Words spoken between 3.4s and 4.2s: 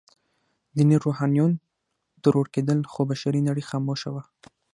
نړۍ خاموشه